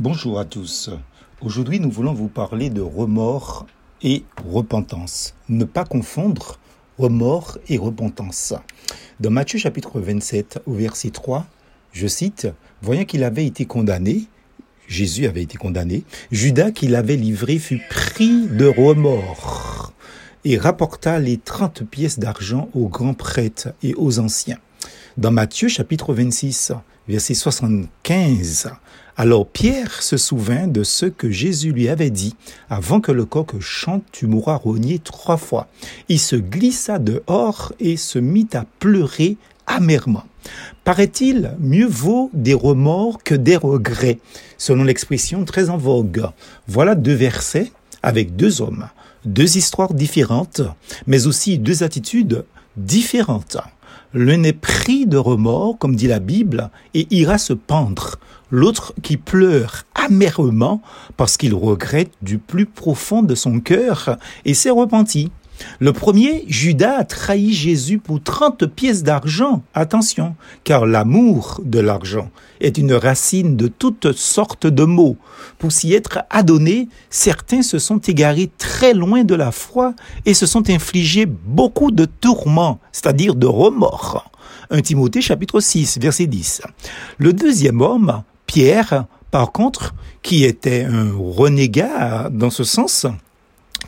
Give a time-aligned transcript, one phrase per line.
[0.00, 0.88] Bonjour à tous.
[1.42, 3.66] Aujourd'hui, nous voulons vous parler de remords
[4.00, 5.34] et repentance.
[5.50, 6.58] Ne pas confondre
[6.96, 8.54] remords et repentance.
[9.20, 11.44] Dans Matthieu chapitre 27 au verset 3,
[11.92, 12.48] je cite,
[12.80, 14.24] Voyant qu'il avait été condamné,
[14.88, 19.92] Jésus avait été condamné, Judas qui l'avait livré fut pris de remords
[20.46, 24.60] et rapporta les trente pièces d'argent aux grands prêtres et aux anciens.
[25.18, 26.72] Dans Matthieu chapitre 26,
[27.10, 28.70] verset 75,
[29.16, 32.36] alors Pierre se souvint de ce que Jésus lui avait dit,
[32.70, 35.66] avant que le coq chante, tu mourras rogné trois fois.
[36.08, 39.36] Il se glissa dehors et se mit à pleurer
[39.66, 40.22] amèrement.
[40.84, 44.20] Paraît-il, mieux vaut des remords que des regrets,
[44.56, 46.28] selon l'expression très en vogue.
[46.68, 47.72] Voilà deux versets
[48.04, 48.88] avec deux hommes,
[49.24, 50.62] deux histoires différentes,
[51.08, 52.44] mais aussi deux attitudes
[52.76, 53.58] différentes.
[54.12, 58.16] L'un est pris de remords, comme dit la Bible, et ira se pendre.
[58.50, 60.82] L'autre qui pleure amèrement
[61.16, 65.30] parce qu'il regrette du plus profond de son cœur et s'est repenti.
[65.78, 69.62] Le premier, Judas a trahi Jésus pour 30 pièces d'argent.
[69.74, 72.30] Attention, car l'amour de l'argent
[72.60, 75.16] est une racine de toutes sortes de maux.
[75.58, 79.94] Pour s'y être adonnés, certains se sont égarés très loin de la foi
[80.26, 84.30] et se sont infligés beaucoup de tourments, c'est-à-dire de remords.
[84.70, 86.62] 1 Timothée chapitre 6, verset 10.
[87.18, 93.06] Le deuxième homme, Pierre, par contre, qui était un renégat dans ce sens,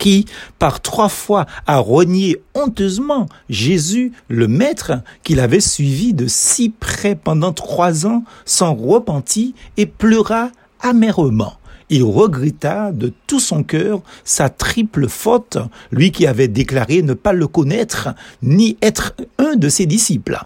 [0.00, 0.24] qui,
[0.58, 4.92] par trois fois, a renié honteusement Jésus, le Maître,
[5.22, 11.59] qu'il avait suivi de si près pendant trois ans, s'en repentit et pleura amèrement.
[11.90, 15.58] Il regretta de tout son cœur sa triple faute,
[15.90, 18.08] lui qui avait déclaré ne pas le connaître,
[18.42, 20.38] ni être un de ses disciples.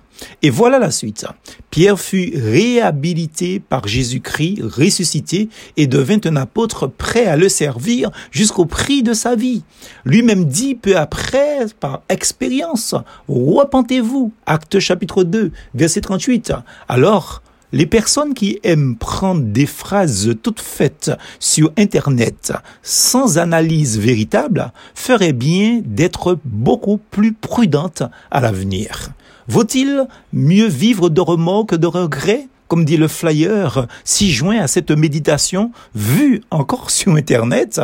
[0.43, 1.27] Et voilà la suite.
[1.71, 8.65] Pierre fut réhabilité par Jésus-Christ, ressuscité, et devint un apôtre prêt à le servir jusqu'au
[8.65, 9.65] prix de sa vie.
[10.05, 12.95] Lui-même dit peu après, par expérience,
[13.29, 14.33] repentez-vous.
[14.47, 16.53] Acte chapitre 2, verset 38.
[16.89, 17.43] Alors,
[17.73, 21.11] les personnes qui aiment prendre des phrases toutes faites
[21.41, 22.53] sur Internet
[22.83, 29.11] sans analyse véritable feraient bien d'être beaucoup plus prudentes à l'avenir.
[29.49, 34.67] Vaut-il mieux vivre de remords que de regrets comme dit le flyer, si joint à
[34.67, 37.81] cette méditation vue encore sur Internet,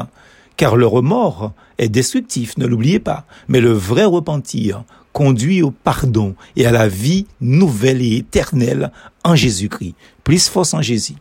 [0.60, 4.84] car le remords est destructif, ne l'oubliez pas, mais le vrai repentir
[5.14, 8.92] conduit au pardon et à la vie nouvelle et éternelle
[9.24, 9.94] en Jésus-Christ.
[10.22, 11.14] Plus force en Jésus.